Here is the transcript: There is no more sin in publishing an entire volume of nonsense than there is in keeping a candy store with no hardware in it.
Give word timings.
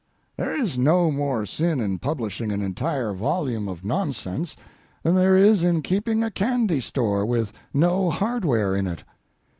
There 0.35 0.59
is 0.59 0.79
no 0.79 1.11
more 1.11 1.45
sin 1.45 1.79
in 1.79 1.99
publishing 1.99 2.51
an 2.51 2.63
entire 2.63 3.13
volume 3.13 3.67
of 3.69 3.85
nonsense 3.85 4.55
than 5.03 5.13
there 5.13 5.35
is 5.35 5.63
in 5.63 5.83
keeping 5.83 6.23
a 6.23 6.31
candy 6.31 6.79
store 6.79 7.23
with 7.23 7.53
no 7.71 8.09
hardware 8.09 8.75
in 8.75 8.87
it. 8.87 9.03